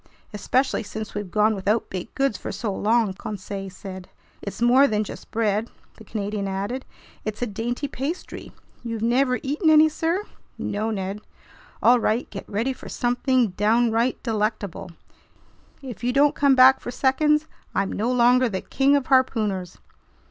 "Especially 0.33 0.81
since 0.81 1.13
we've 1.13 1.29
gone 1.29 1.53
without 1.53 1.91
baked 1.91 2.15
goods 2.15 2.35
for 2.35 2.51
so 2.51 2.73
long," 2.73 3.13
Conseil 3.13 3.69
said. 3.69 4.09
"It's 4.41 4.59
more 4.59 4.87
than 4.87 5.03
just 5.03 5.29
bread," 5.29 5.69
the 5.97 6.03
Canadian 6.03 6.47
added. 6.47 6.85
"It's 7.23 7.43
a 7.43 7.45
dainty 7.45 7.87
pastry. 7.87 8.51
You've 8.81 9.03
never 9.03 9.37
eaten 9.43 9.69
any, 9.69 9.89
sir?" 9.89 10.23
"No, 10.57 10.89
Ned." 10.89 11.21
"All 11.83 11.99
right, 11.99 12.27
get 12.31 12.49
ready 12.49 12.73
for 12.73 12.89
something 12.89 13.49
downright 13.49 14.23
delectable! 14.23 14.89
If 15.83 16.03
you 16.03 16.11
don't 16.11 16.33
come 16.33 16.55
back 16.55 16.79
for 16.79 16.89
seconds, 16.89 17.45
I'm 17.75 17.91
no 17.91 18.11
longer 18.11 18.49
the 18.49 18.61
King 18.61 18.95
of 18.95 19.05
Harpooners!" 19.05 19.77